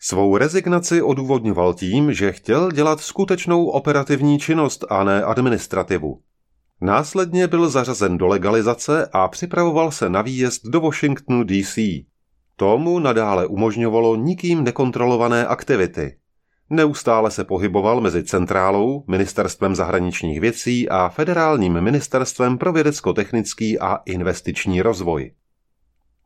Svou 0.05 0.37
rezignaci 0.37 1.01
odůvodňoval 1.01 1.73
tím, 1.73 2.13
že 2.13 2.31
chtěl 2.31 2.71
dělat 2.71 2.99
skutečnou 2.99 3.65
operativní 3.65 4.39
činnost 4.39 4.85
a 4.89 5.03
ne 5.03 5.23
administrativu. 5.23 6.19
Následně 6.81 7.47
byl 7.47 7.69
zařazen 7.69 8.17
do 8.17 8.27
legalizace 8.27 9.09
a 9.13 9.27
připravoval 9.27 9.91
se 9.91 10.09
na 10.09 10.21
výjezd 10.21 10.67
do 10.67 10.81
Washingtonu 10.81 11.43
DC. 11.43 11.77
Tomu 12.55 12.99
nadále 12.99 13.47
umožňovalo 13.47 14.15
nikým 14.15 14.63
nekontrolované 14.63 15.47
aktivity. 15.47 16.17
Neustále 16.69 17.31
se 17.31 17.43
pohyboval 17.43 18.01
mezi 18.01 18.23
centrálou, 18.23 19.03
ministerstvem 19.07 19.75
zahraničních 19.75 20.39
věcí 20.39 20.89
a 20.89 21.09
federálním 21.09 21.81
ministerstvem 21.81 22.57
pro 22.57 22.73
vědecko-technický 22.73 23.79
a 23.79 23.95
investiční 24.05 24.81
rozvoj. 24.81 25.31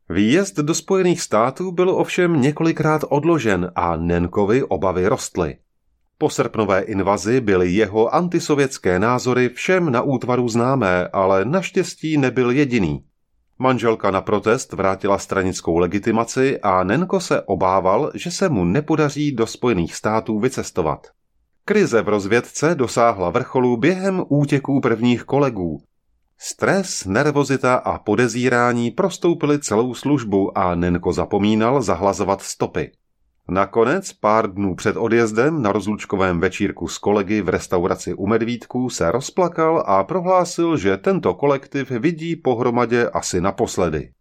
Výjezd 0.09 0.55
do 0.55 0.73
Spojených 0.73 1.21
států 1.21 1.71
byl 1.71 1.89
ovšem 1.89 2.41
několikrát 2.41 3.01
odložen 3.09 3.71
a 3.75 3.95
Nenkovi 3.95 4.63
obavy 4.63 5.07
rostly. 5.07 5.57
Po 6.17 6.29
srpnové 6.29 6.81
invazi 6.81 7.41
byly 7.41 7.71
jeho 7.71 8.15
antisovětské 8.15 8.99
názory 8.99 9.49
všem 9.49 9.91
na 9.91 10.01
útvaru 10.01 10.49
známé, 10.49 11.07
ale 11.07 11.45
naštěstí 11.45 12.17
nebyl 12.17 12.51
jediný. 12.51 13.03
Manželka 13.59 14.11
na 14.11 14.21
protest 14.21 14.73
vrátila 14.73 15.17
stranickou 15.17 15.77
legitimaci 15.77 16.59
a 16.59 16.83
Nenko 16.83 17.19
se 17.19 17.41
obával, 17.41 18.11
že 18.15 18.31
se 18.31 18.49
mu 18.49 18.65
nepodaří 18.65 19.31
do 19.31 19.47
Spojených 19.47 19.95
států 19.95 20.39
vycestovat. 20.39 21.07
Krize 21.65 22.01
v 22.01 22.09
rozvědce 22.09 22.75
dosáhla 22.75 23.29
vrcholu 23.29 23.77
během 23.77 24.23
útěků 24.27 24.81
prvních 24.81 25.23
kolegů, 25.23 25.81
Stres, 26.39 27.05
nervozita 27.05 27.75
a 27.75 27.99
podezírání 27.99 28.91
prostoupily 28.91 29.59
celou 29.59 29.93
službu 29.93 30.57
a 30.57 30.75
Nenko 30.75 31.13
zapomínal 31.13 31.81
zahlazovat 31.81 32.41
stopy. 32.41 32.91
Nakonec, 33.49 34.13
pár 34.13 34.53
dnů 34.53 34.75
před 34.75 34.97
odjezdem 34.97 35.61
na 35.61 35.71
rozlučkovém 35.71 36.39
večírku 36.39 36.87
s 36.87 36.97
kolegy 36.97 37.41
v 37.41 37.49
restauraci 37.49 38.13
u 38.13 38.27
Medvídků 38.27 38.89
se 38.89 39.11
rozplakal 39.11 39.83
a 39.87 40.03
prohlásil, 40.03 40.77
že 40.77 40.97
tento 40.97 41.33
kolektiv 41.33 41.91
vidí 41.91 42.35
pohromadě 42.35 43.09
asi 43.09 43.41
naposledy. 43.41 44.11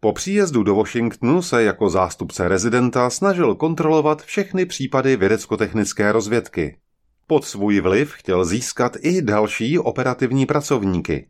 Po 0.00 0.12
příjezdu 0.12 0.62
do 0.62 0.74
Washingtonu 0.74 1.42
se 1.42 1.62
jako 1.62 1.90
zástupce 1.90 2.48
rezidenta 2.48 3.10
snažil 3.10 3.54
kontrolovat 3.54 4.22
všechny 4.22 4.66
případy 4.66 5.16
vědecko-technické 5.16 6.12
rozvědky. 6.12 6.76
Pod 7.26 7.44
svůj 7.44 7.80
vliv 7.80 8.12
chtěl 8.12 8.44
získat 8.44 8.96
i 9.00 9.22
další 9.22 9.78
operativní 9.78 10.46
pracovníky. 10.46 11.28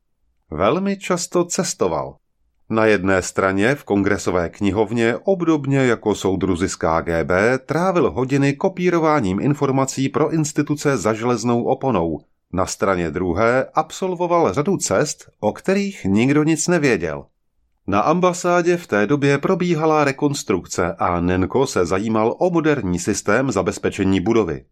Velmi 0.51 0.97
často 0.97 1.45
cestoval. 1.45 2.17
Na 2.71 2.87
jedné 2.87 3.23
straně 3.23 3.75
v 3.75 3.85
kongresové 3.85 4.49
knihovně, 4.49 5.17
obdobně 5.25 5.79
jako 5.79 6.15
soudruzi 6.15 6.69
z 6.69 6.77
KGB, 6.77 7.31
trávil 7.67 8.11
hodiny 8.11 8.53
kopírováním 8.53 9.41
informací 9.41 10.09
pro 10.09 10.31
instituce 10.31 10.97
za 10.97 11.13
železnou 11.13 11.65
oponou. 11.65 12.21
Na 12.53 12.67
straně 12.67 13.11
druhé 13.11 13.67
absolvoval 13.75 14.53
řadu 14.53 14.77
cest, 14.77 15.31
o 15.41 15.53
kterých 15.53 16.05
nikdo 16.05 16.45
nic 16.45 16.69
nevěděl. 16.69 17.25
Na 17.87 18.01
ambasádě 18.01 18.77
v 18.77 18.87
té 18.87 19.07
době 19.07 19.39
probíhala 19.39 20.05
rekonstrukce 20.05 20.95
a 20.99 21.21
Nenko 21.21 21.67
se 21.67 21.87
zajímal 21.87 22.35
o 22.39 22.51
moderní 22.51 22.99
systém 22.99 23.53
zabezpečení 23.53 24.21
budovy. 24.21 24.65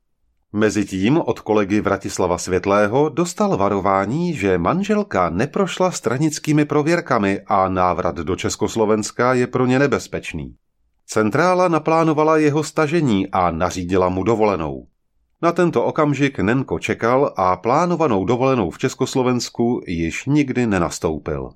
Mezitím 0.55 1.19
od 1.19 1.41
kolegy 1.41 1.81
Vratislava 1.81 2.39
Světlého 2.39 3.09
dostal 3.09 3.57
varování, 3.57 4.35
že 4.35 4.59
manželka 4.59 5.31
neprošla 5.31 5.91
stranickými 5.91 6.65
prověrkami 6.65 7.41
a 7.47 7.69
návrat 7.69 8.17
do 8.17 8.37
Československa 8.37 9.35
je 9.35 9.47
pro 9.47 9.67
ně 9.67 9.79
nebezpečný. 9.79 10.55
Centrála 11.07 11.69
naplánovala 11.69 12.37
jeho 12.37 12.63
stažení 12.63 13.29
a 13.29 13.51
nařídila 13.51 14.09
mu 14.09 14.23
dovolenou. 14.25 14.87
Na 15.43 15.53
tento 15.53 15.85
okamžik 15.85 16.39
Nenko 16.39 16.79
čekal 16.79 17.33
a 17.37 17.57
plánovanou 17.57 18.25
dovolenou 18.25 18.71
v 18.71 18.79
Československu 18.79 19.81
již 19.87 20.27
nikdy 20.27 20.67
nenastoupil. 20.67 21.51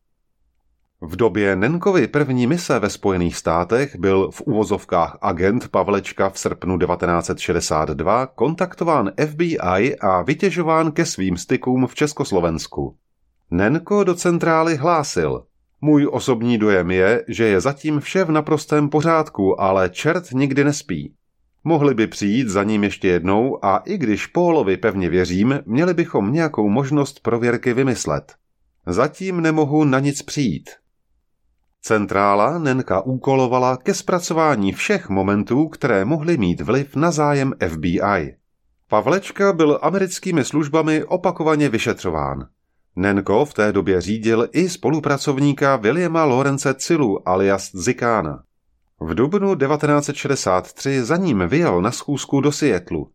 V 1.01 1.17
době 1.17 1.57
Nenkovy 1.57 2.07
první 2.07 2.47
mise 2.47 2.79
ve 2.79 2.91
Spojených 2.91 3.37
státech 3.37 3.97
byl 3.97 4.31
v 4.31 4.41
uvozovkách 4.41 5.19
agent 5.21 5.69
Pavlečka 5.69 6.31
v 6.31 6.39
srpnu 6.39 6.79
1962 6.79 8.27
kontaktován 8.27 9.13
FBI 9.27 9.97
a 9.97 10.23
vytěžován 10.23 10.93
ke 10.93 11.07
svým 11.07 11.37
stykům 11.37 11.87
v 11.87 11.95
Československu. 11.95 12.97
Nenko 13.51 14.05
do 14.05 14.15
centrály 14.15 14.77
hlásil. 14.77 15.45
Můj 15.81 16.09
osobní 16.13 16.59
dojem 16.59 16.91
je, 16.91 17.25
že 17.29 17.45
je 17.45 17.61
zatím 17.61 18.01
vše 18.01 18.25
v 18.25 18.31
naprostém 18.31 18.89
pořádku, 18.89 19.61
ale 19.61 19.91
čert 19.91 20.33
nikdy 20.33 20.65
nespí. 20.65 21.15
Mohli 21.65 21.95
by 21.95 22.07
přijít 22.07 22.49
za 22.49 22.65
ním 22.65 22.85
ještě 22.85 23.09
jednou 23.09 23.65
a 23.65 23.77
i 23.77 23.99
když 23.99 24.27
Pólovi 24.27 24.77
pevně 24.77 25.09
věřím, 25.09 25.61
měli 25.67 25.95
bychom 25.95 26.33
nějakou 26.33 26.69
možnost 26.69 27.21
prověrky 27.21 27.75
vymyslet. 27.75 28.35
Zatím 28.87 29.41
nemohu 29.41 29.85
na 29.85 29.99
nic 29.99 30.23
přijít. 30.23 30.71
Centrála 31.87 32.59
Nenka 32.59 33.01
úkolovala 33.01 33.77
ke 33.77 33.95
zpracování 33.95 34.73
všech 34.73 35.09
momentů, 35.09 35.69
které 35.69 36.05
mohly 36.05 36.39
mít 36.39 36.61
vliv 36.61 36.97
na 36.97 37.11
zájem 37.11 37.55
FBI. 37.69 38.37
Pavlečka 38.89 39.53
byl 39.53 39.79
americkými 39.83 40.45
službami 40.45 41.05
opakovaně 41.05 41.69
vyšetřován. 41.69 42.47
Nenko 42.97 43.45
v 43.45 43.55
té 43.55 43.73
době 43.73 44.01
řídil 44.01 44.49
i 44.53 44.69
spolupracovníka 44.69 45.77
Williama 45.77 46.25
Lorence 46.25 46.75
Cilu 46.75 47.29
alias 47.29 47.71
Zikána. 47.75 48.43
V 49.01 49.15
dubnu 49.15 49.55
1963 49.55 51.05
za 51.05 51.17
ním 51.17 51.43
vyjel 51.49 51.83
na 51.83 51.91
schůzku 51.91 52.41
do 52.41 52.53
Seattlu. 52.53 53.11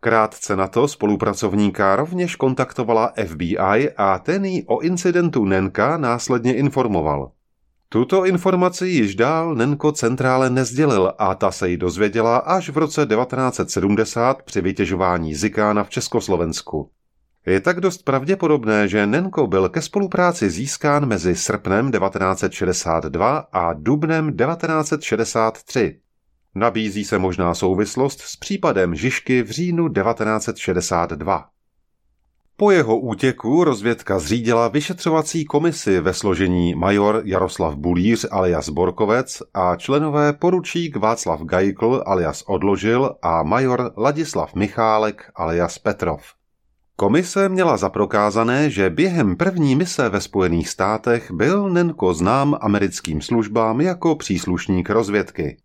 Krátce 0.00 0.56
na 0.56 0.68
to 0.68 0.88
spolupracovníka 0.88 1.96
rovněž 1.96 2.36
kontaktovala 2.36 3.12
FBI 3.26 3.90
a 3.96 4.18
ten 4.18 4.44
jí 4.44 4.64
o 4.66 4.80
incidentu 4.80 5.44
Nenka 5.44 5.96
následně 5.96 6.54
informoval. 6.54 7.30
Tuto 7.92 8.24
informaci 8.24 8.86
již 8.86 9.14
dál 9.14 9.54
Nenko 9.54 9.92
centrále 9.92 10.50
nezdělil 10.50 11.12
a 11.18 11.34
ta 11.34 11.50
se 11.50 11.68
jí 11.68 11.76
dozvěděla 11.76 12.36
až 12.36 12.68
v 12.68 12.76
roce 12.76 13.06
1970 13.06 14.42
při 14.42 14.60
vytěžování 14.60 15.34
Zikána 15.34 15.84
v 15.84 15.90
Československu. 15.90 16.90
Je 17.46 17.60
tak 17.60 17.80
dost 17.80 18.04
pravděpodobné, 18.04 18.88
že 18.88 19.06
Nenko 19.06 19.46
byl 19.46 19.68
ke 19.68 19.82
spolupráci 19.82 20.50
získán 20.50 21.06
mezi 21.06 21.36
srpnem 21.36 21.92
1962 21.92 23.38
a 23.52 23.72
dubnem 23.72 24.36
1963. 24.36 26.00
Nabízí 26.54 27.04
se 27.04 27.18
možná 27.18 27.54
souvislost 27.54 28.20
s 28.20 28.36
případem 28.36 28.94
Žižky 28.94 29.42
v 29.42 29.50
říjnu 29.50 29.88
1962. 29.88 31.48
Po 32.60 32.70
jeho 32.70 32.98
útěku 32.98 33.64
rozvědka 33.64 34.18
zřídila 34.18 34.68
vyšetřovací 34.68 35.44
komisi 35.44 36.00
ve 36.00 36.14
složení 36.14 36.74
major 36.74 37.22
Jaroslav 37.24 37.74
Bulíř 37.74 38.26
alias 38.30 38.68
Borkovec 38.68 39.42
a 39.54 39.76
členové 39.76 40.32
poručík 40.32 40.96
Václav 40.96 41.42
Gajkl 41.42 42.02
alias 42.06 42.42
Odložil 42.46 43.16
a 43.22 43.42
major 43.42 43.92
Ladislav 43.96 44.54
Michálek 44.54 45.30
alias 45.34 45.78
Petrov. 45.78 46.22
Komise 46.96 47.48
měla 47.48 47.76
zaprokázané, 47.76 48.70
že 48.70 48.90
během 48.90 49.36
první 49.36 49.76
mise 49.76 50.08
ve 50.08 50.20
Spojených 50.20 50.68
státech 50.68 51.30
byl 51.30 51.70
Nenko 51.70 52.14
znám 52.14 52.56
americkým 52.60 53.20
službám 53.20 53.80
jako 53.80 54.16
příslušník 54.16 54.90
rozvědky. 54.90 55.56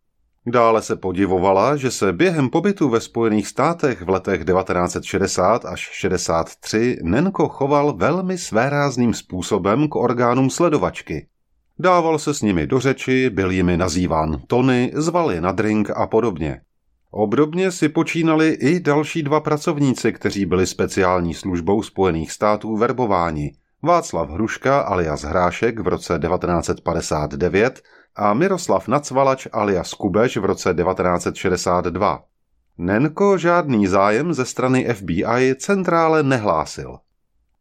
Dále 0.48 0.82
se 0.82 0.96
podivovala, 0.96 1.76
že 1.76 1.92
se 1.92 2.14
během 2.14 2.50
pobytu 2.50 2.90
ve 2.90 3.00
Spojených 3.00 3.48
státech 3.48 4.02
v 4.02 4.10
letech 4.10 4.46
1960 4.46 5.66
až 5.66 5.90
63 5.92 6.98
Nenko 7.04 7.50
choval 7.50 7.94
velmi 7.94 8.38
svérázným 8.38 9.14
způsobem 9.14 9.88
k 9.88 9.96
orgánům 9.96 10.50
sledovačky. 10.50 11.28
Dával 11.80 12.20
se 12.20 12.34
s 12.34 12.42
nimi 12.42 12.68
do 12.68 12.80
řeči, 12.80 13.30
byl 13.30 13.52
jimi 13.52 13.78
nazýván 13.78 14.42
Tony, 14.48 14.92
zval 14.96 15.32
je 15.32 15.42
na 15.42 15.52
drink 15.52 15.90
a 15.90 16.08
podobně. 16.08 16.62
Obdobně 17.12 17.72
si 17.72 17.90
počínali 17.90 18.50
i 18.50 18.80
další 18.80 19.24
dva 19.24 19.40
pracovníci, 19.40 20.14
kteří 20.14 20.46
byli 20.46 20.68
speciální 20.68 21.34
službou 21.34 21.84
Spojených 21.84 22.32
států 22.32 22.78
verbováni. 22.78 23.52
Václav 23.84 24.30
Hruška 24.30 24.80
alias 24.80 25.22
Hrášek 25.22 25.80
v 25.80 25.88
roce 25.88 26.20
1959 26.20 27.82
a 28.16 28.34
Miroslav 28.34 28.88
Nacvalač 28.88 29.48
alias 29.52 29.94
Kubeš 29.94 30.38
v 30.38 30.46
roce 30.46 30.74
1962. 30.74 32.24
Nenko 32.78 33.38
žádný 33.38 33.88
zájem 33.88 34.34
ze 34.34 34.46
strany 34.46 34.94
FBI 34.94 35.56
centrále 35.56 36.24
nehlásil. 36.24 36.98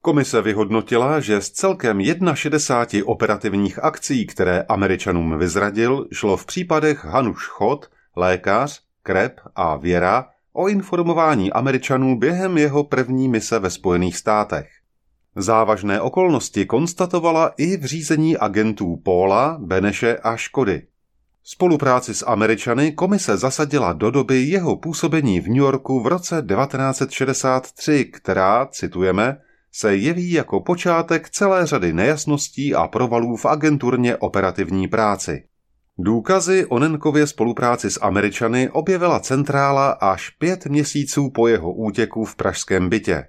Komise 0.00 0.42
vyhodnotila, 0.42 1.20
že 1.20 1.40
z 1.40 1.50
celkem 1.50 2.00
61 2.34 3.08
operativních 3.08 3.84
akcí, 3.84 4.26
které 4.26 4.62
Američanům 4.68 5.38
vyzradil, 5.38 6.06
šlo 6.12 6.36
v 6.36 6.46
případech 6.46 7.04
Hanuš 7.04 7.46
Chod, 7.46 7.90
lékař, 8.16 8.80
Krep 9.02 9.40
a 9.56 9.76
Věra 9.76 10.26
o 10.52 10.68
informování 10.68 11.52
Američanů 11.52 12.18
během 12.18 12.58
jeho 12.58 12.84
první 12.84 13.28
mise 13.28 13.58
ve 13.58 13.70
Spojených 13.70 14.16
státech. 14.16 14.68
Závažné 15.36 16.00
okolnosti 16.00 16.66
konstatovala 16.66 17.52
i 17.56 17.76
v 17.76 17.84
řízení 17.84 18.36
agentů 18.36 18.96
Póla, 18.96 19.58
Beneše 19.60 20.16
a 20.16 20.36
Škody. 20.36 20.82
Spolupráci 21.44 22.14
s 22.14 22.26
Američany 22.26 22.92
komise 22.92 23.36
zasadila 23.36 23.92
do 23.92 24.10
doby 24.10 24.42
jeho 24.42 24.76
působení 24.76 25.40
v 25.40 25.48
New 25.48 25.56
Yorku 25.56 26.00
v 26.00 26.06
roce 26.06 26.44
1963, 26.48 28.04
která, 28.04 28.66
citujeme, 28.66 29.36
se 29.72 29.96
jeví 29.96 30.32
jako 30.32 30.60
počátek 30.60 31.30
celé 31.30 31.66
řady 31.66 31.92
nejasností 31.92 32.74
a 32.74 32.88
provalů 32.88 33.36
v 33.36 33.46
agenturně 33.46 34.16
operativní 34.16 34.88
práci. 34.88 35.44
Důkazy 35.98 36.66
o 36.66 36.78
Nenkově 36.78 37.26
spolupráci 37.26 37.90
s 37.90 38.00
Američany 38.02 38.70
objevila 38.70 39.20
centrála 39.20 39.90
až 39.90 40.30
pět 40.30 40.66
měsíců 40.66 41.30
po 41.30 41.48
jeho 41.48 41.72
útěku 41.72 42.24
v 42.24 42.36
pražském 42.36 42.88
bytě. 42.88 43.26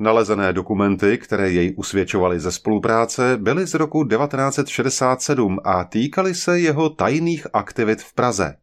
Nalezené 0.00 0.52
dokumenty, 0.52 1.18
které 1.18 1.50
jej 1.50 1.74
usvědčovaly 1.76 2.40
ze 2.40 2.52
spolupráce, 2.52 3.36
byly 3.36 3.66
z 3.66 3.74
roku 3.74 4.04
1967 4.04 5.58
a 5.64 5.84
týkaly 5.84 6.34
se 6.34 6.60
jeho 6.60 6.88
tajných 6.88 7.46
aktivit 7.52 8.02
v 8.02 8.14
Praze. 8.14 8.56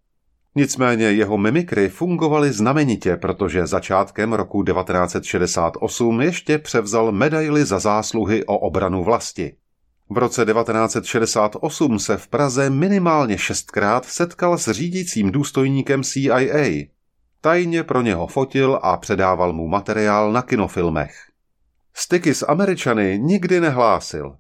Nicméně 0.56 1.06
jeho 1.06 1.38
mimikry 1.38 1.90
fungovaly 1.90 2.52
znamenitě, 2.52 3.18
protože 3.18 3.68
začátkem 3.68 4.34
roku 4.34 4.64
1968 4.64 6.22
ještě 6.22 6.58
převzal 6.58 7.12
medaily 7.12 7.66
za 7.66 7.80
zásluhy 7.80 8.46
o 8.46 8.58
obranu 8.58 9.04
vlasti. 9.04 9.56
V 10.10 10.18
roce 10.18 10.46
1968 10.46 12.00
se 12.00 12.18
v 12.18 12.28
Praze 12.28 12.70
minimálně 12.70 13.38
šestkrát 13.38 14.06
setkal 14.06 14.58
s 14.58 14.72
řídícím 14.72 15.32
důstojníkem 15.32 16.04
CIA. 16.04 16.86
Tajně 17.42 17.84
pro 17.84 18.02
něho 18.02 18.28
fotil 18.28 18.80
a 18.84 18.98
předával 18.98 19.54
mu 19.54 19.68
materiál 19.68 20.32
na 20.32 20.42
kinofilmech. 20.42 21.27
Styky 22.00 22.34
s 22.34 22.46
Američany 22.48 23.20
nikdy 23.20 23.60
nehlásil. 23.60 24.36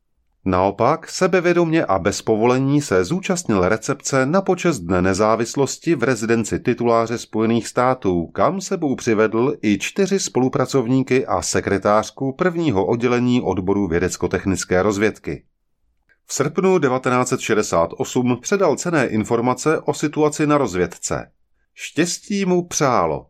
Naopak 0.45 1.09
sebevědomně 1.09 1.85
a 1.85 1.99
bez 1.99 2.21
povolení 2.21 2.81
se 2.81 3.03
zúčastnil 3.03 3.69
recepce 3.69 4.25
na 4.25 4.41
počest 4.41 4.79
Dne 4.79 5.01
nezávislosti 5.01 5.95
v 5.95 6.03
rezidenci 6.03 6.59
tituláře 6.59 7.17
Spojených 7.17 7.67
států, 7.67 8.27
kam 8.27 8.61
sebou 8.61 8.95
přivedl 8.95 9.53
i 9.61 9.77
čtyři 9.79 10.19
spolupracovníky 10.19 11.25
a 11.25 11.41
sekretářku 11.41 12.33
prvního 12.33 12.85
oddělení 12.85 13.41
odboru 13.41 13.87
vědecko-technické 13.87 14.83
rozvědky. 14.83 15.43
V 16.25 16.33
srpnu 16.33 16.79
1968 16.79 18.37
předal 18.41 18.75
cené 18.75 19.07
informace 19.07 19.79
o 19.79 19.93
situaci 19.93 20.47
na 20.47 20.57
rozvědce. 20.57 21.31
Štěstí 21.73 22.45
mu 22.45 22.67
přálo. 22.67 23.25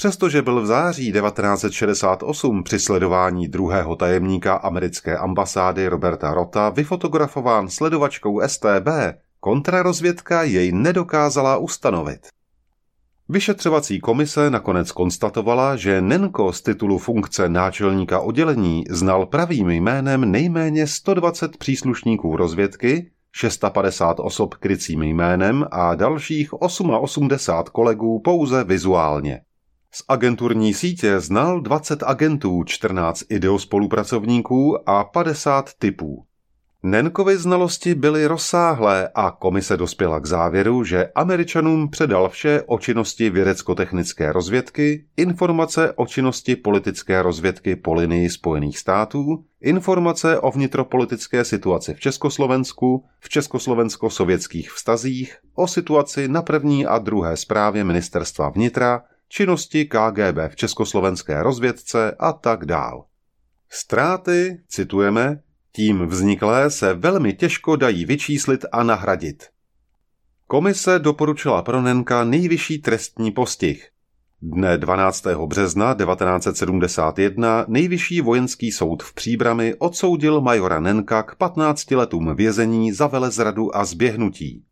Přestože 0.00 0.42
byl 0.42 0.60
v 0.60 0.66
září 0.66 1.12
1968 1.12 2.62
při 2.62 2.78
sledování 2.78 3.48
druhého 3.48 3.96
tajemníka 3.96 4.54
americké 4.54 5.16
ambasády 5.16 5.88
Roberta 5.88 6.34
Rota 6.34 6.70
vyfotografován 6.70 7.68
sledovačkou 7.68 8.40
STB, 8.46 8.88
kontrarozvědka 9.40 10.42
jej 10.42 10.72
nedokázala 10.72 11.56
ustanovit. 11.56 12.26
Vyšetřovací 13.28 14.00
komise 14.00 14.50
nakonec 14.50 14.92
konstatovala, 14.92 15.76
že 15.76 16.00
Nenko 16.00 16.52
z 16.52 16.62
titulu 16.62 16.98
funkce 16.98 17.48
náčelníka 17.48 18.20
oddělení 18.20 18.84
znal 18.90 19.26
pravým 19.26 19.70
jménem 19.70 20.32
nejméně 20.32 20.86
120 20.86 21.56
příslušníků 21.56 22.36
rozvědky, 22.36 23.10
650 23.32 24.20
osob 24.20 24.54
krycím 24.54 25.02
jménem 25.02 25.66
a 25.70 25.94
dalších 25.94 26.62
88 26.62 27.28
kolegů 27.72 28.20
pouze 28.24 28.64
vizuálně. 28.64 29.40
Z 29.92 30.02
agenturní 30.08 30.74
sítě 30.74 31.20
znal 31.20 31.60
20 31.60 32.02
agentů, 32.02 32.64
14 32.64 33.22
ideospolupracovníků 33.28 34.88
a 34.90 35.04
50 35.04 35.70
typů. 35.78 36.24
Nenkovy 36.82 37.36
znalosti 37.36 37.94
byly 37.94 38.26
rozsáhlé 38.26 39.08
a 39.14 39.30
komise 39.30 39.76
dospěla 39.76 40.20
k 40.20 40.26
závěru, 40.26 40.84
že 40.84 41.08
Američanům 41.14 41.90
předal 41.90 42.28
vše 42.28 42.62
o 42.66 42.78
činnosti 42.78 43.30
vědecko-technické 43.30 44.32
rozvědky, 44.32 45.04
informace 45.16 45.92
o 45.92 46.06
činnosti 46.06 46.56
politické 46.56 47.22
rozvědky 47.22 47.76
po 47.76 47.94
linii 47.94 48.30
Spojených 48.30 48.78
států, 48.78 49.44
informace 49.60 50.38
o 50.38 50.50
vnitropolitické 50.50 51.44
situaci 51.44 51.94
v 51.94 52.00
Československu, 52.00 53.04
v 53.20 53.28
československo-sovětských 53.28 54.70
vztazích, 54.70 55.36
o 55.54 55.68
situaci 55.68 56.28
na 56.28 56.42
první 56.42 56.86
a 56.86 56.98
druhé 56.98 57.36
zprávě 57.36 57.84
ministerstva 57.84 58.48
vnitra, 58.50 59.02
činnosti 59.32 59.84
KGB 59.84 60.38
v 60.48 60.56
československé 60.56 61.42
rozvědce 61.42 62.16
a 62.18 62.32
tak 62.32 62.64
dál. 62.64 63.04
Ztráty, 63.68 64.60
citujeme, 64.68 65.40
tím 65.72 66.06
vzniklé 66.06 66.70
se 66.70 66.94
velmi 66.94 67.32
těžko 67.32 67.76
dají 67.76 68.04
vyčíslit 68.04 68.64
a 68.72 68.82
nahradit. 68.82 69.46
Komise 70.46 70.98
doporučila 70.98 71.62
pro 71.62 71.82
Nenka 71.82 72.24
nejvyšší 72.24 72.78
trestní 72.78 73.30
postih. 73.30 73.88
Dne 74.42 74.78
12. 74.78 75.26
března 75.46 75.94
1971 75.94 77.64
nejvyšší 77.68 78.20
vojenský 78.20 78.72
soud 78.72 79.02
v 79.02 79.14
Příbrami 79.14 79.74
odsoudil 79.78 80.40
majora 80.40 80.80
Nenka 80.80 81.22
k 81.22 81.34
15 81.34 81.90
letům 81.90 82.34
vězení 82.36 82.92
za 82.92 83.06
velezradu 83.06 83.76
a 83.76 83.84
zběhnutí. 83.84 84.64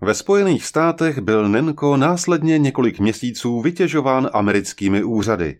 Ve 0.00 0.14
Spojených 0.14 0.64
státech 0.64 1.18
byl 1.18 1.48
Nenko 1.48 1.96
následně 1.96 2.58
několik 2.58 3.00
měsíců 3.00 3.60
vytěžován 3.60 4.30
americkými 4.32 5.04
úřady. 5.04 5.58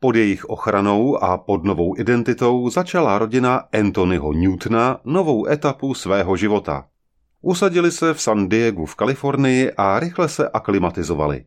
Pod 0.00 0.16
jejich 0.16 0.44
ochranou 0.44 1.22
a 1.22 1.38
pod 1.38 1.64
novou 1.64 1.98
identitou 1.98 2.70
začala 2.70 3.18
rodina 3.18 3.56
Anthonyho 3.56 4.32
Newtona 4.32 5.00
novou 5.04 5.48
etapu 5.48 5.94
svého 5.94 6.36
života. 6.36 6.84
Usadili 7.42 7.90
se 7.90 8.14
v 8.14 8.20
San 8.20 8.48
Diegu 8.48 8.86
v 8.86 8.94
Kalifornii 8.94 9.72
a 9.72 10.00
rychle 10.00 10.28
se 10.28 10.48
aklimatizovali. 10.48 11.44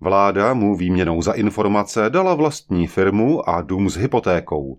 Vláda 0.00 0.54
mu 0.54 0.76
výměnou 0.76 1.22
za 1.22 1.32
informace 1.32 2.10
dala 2.10 2.34
vlastní 2.34 2.86
firmu 2.86 3.48
a 3.48 3.62
dům 3.62 3.90
s 3.90 3.96
hypotékou. 3.96 4.78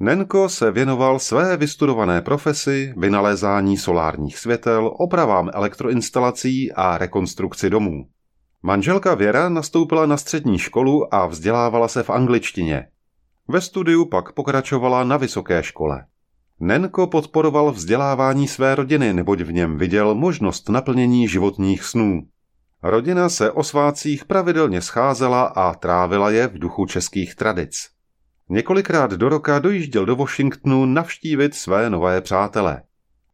Nenko 0.00 0.48
se 0.48 0.70
věnoval 0.70 1.18
své 1.18 1.56
vystudované 1.56 2.22
profesi, 2.22 2.94
vynalézání 2.96 3.76
solárních 3.76 4.38
světel, 4.38 4.92
opravám 4.98 5.50
elektroinstalací 5.54 6.72
a 6.72 6.98
rekonstrukci 6.98 7.70
domů. 7.70 8.06
Manželka 8.62 9.14
Věra 9.14 9.48
nastoupila 9.48 10.06
na 10.06 10.16
střední 10.16 10.58
školu 10.58 11.14
a 11.14 11.26
vzdělávala 11.26 11.88
se 11.88 12.02
v 12.02 12.10
angličtině. 12.10 12.88
Ve 13.48 13.60
studiu 13.60 14.04
pak 14.04 14.32
pokračovala 14.32 15.04
na 15.04 15.16
vysoké 15.16 15.62
škole. 15.62 16.04
Nenko 16.60 17.06
podporoval 17.06 17.72
vzdělávání 17.72 18.48
své 18.48 18.74
rodiny, 18.74 19.12
neboť 19.12 19.40
v 19.40 19.52
něm 19.52 19.78
viděl 19.78 20.14
možnost 20.14 20.68
naplnění 20.68 21.28
životních 21.28 21.84
snů. 21.84 22.22
Rodina 22.82 23.28
se 23.28 23.50
o 23.50 23.62
svácích 23.62 24.24
pravidelně 24.24 24.80
scházela 24.80 25.42
a 25.42 25.74
trávila 25.74 26.30
je 26.30 26.46
v 26.46 26.58
duchu 26.58 26.86
českých 26.86 27.34
tradic. 27.34 27.97
Několikrát 28.50 29.10
do 29.10 29.28
roka 29.28 29.58
dojížděl 29.58 30.06
do 30.06 30.16
Washingtonu 30.16 30.86
navštívit 30.86 31.54
své 31.54 31.90
nové 31.90 32.20
přátele. 32.20 32.82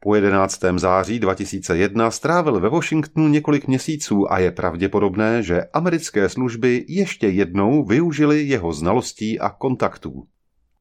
Po 0.01 0.15
11. 0.15 0.61
září 0.77 1.19
2001 1.19 2.11
strávil 2.11 2.61
ve 2.61 2.69
Washingtonu 2.69 3.29
několik 3.29 3.67
měsíců 3.67 4.33
a 4.33 4.39
je 4.39 4.51
pravděpodobné, 4.51 5.43
že 5.43 5.65
americké 5.73 6.29
služby 6.29 6.85
ještě 6.89 7.29
jednou 7.29 7.85
využili 7.85 8.43
jeho 8.43 8.73
znalostí 8.73 9.41
a 9.41 9.51
kontaktů. 9.51 10.27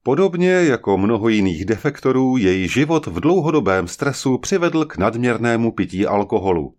Podobně 0.03 0.51
jako 0.51 0.97
mnoho 0.97 1.29
jiných 1.29 1.65
defektorů, 1.65 2.37
její 2.37 2.67
život 2.67 3.07
v 3.07 3.19
dlouhodobém 3.19 3.87
stresu 3.87 4.37
přivedl 4.37 4.85
k 4.85 4.97
nadměrnému 4.97 5.71
pití 5.71 6.05
alkoholu. 6.05 6.75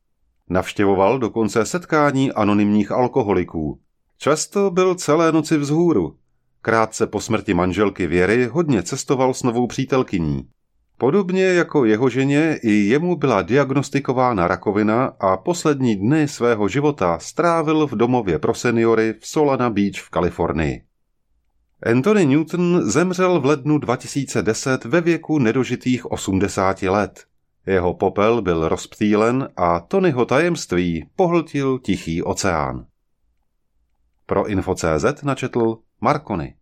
Navštěvoval 0.51 1.19
dokonce 1.19 1.67
setkání 1.67 2.33
anonymních 2.33 2.93
alkoholiků. 2.93 3.81
Často 4.19 4.71
byl 4.71 4.95
celé 4.95 5.33
noci 5.33 5.59
vzhůru. 5.59 6.17
Krátce 6.65 7.07
po 7.07 7.21
smrti 7.21 7.55
manželky 7.55 8.07
Věry 8.07 8.47
hodně 8.47 8.83
cestoval 8.83 9.35
s 9.35 9.43
novou 9.43 9.67
přítelkyní. 9.67 10.49
Podobně 10.99 11.45
jako 11.45 11.85
jeho 11.85 12.09
ženě, 12.09 12.59
i 12.63 12.73
jemu 12.73 13.17
byla 13.17 13.43
diagnostikována 13.43 14.49
rakovina 14.49 15.05
a 15.05 15.37
poslední 15.37 15.97
dny 15.97 16.29
svého 16.29 16.69
života 16.69 17.19
strávil 17.19 17.87
v 17.87 17.93
domově 17.93 18.39
pro 18.39 18.55
seniory 18.55 19.15
v 19.21 19.27
Solana 19.27 19.71
Beach 19.71 19.97
v 19.97 20.11
Kalifornii. 20.11 20.83
Anthony 21.83 22.27
Newton 22.27 22.91
zemřel 22.91 23.41
v 23.41 23.45
lednu 23.45 23.79
2010 23.79 24.85
ve 24.85 25.01
věku 25.01 25.39
nedožitých 25.39 26.11
80 26.11 26.83
let. 26.83 27.25
Jeho 27.67 27.95
popel 27.95 28.43
byl 28.43 28.69
rozptýlen 28.69 29.49
a 29.57 29.81
Tonyho 29.81 30.25
tajemství 30.25 31.09
pohltil 31.17 31.79
tichý 31.79 32.23
oceán. 32.23 32.87
Pro 34.27 34.47
Info.cz 34.47 35.23
načetl 35.23 35.84
Markony. 36.01 36.57